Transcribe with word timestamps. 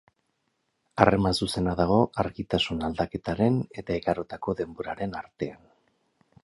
Harreman 1.03 1.37
zuzena 1.45 1.75
dago 1.81 1.97
argitasun 2.23 2.81
aldaketaren 2.89 3.61
eta 3.83 4.01
igarotako 4.03 4.59
denboraren 4.63 5.17
artean. 5.25 5.67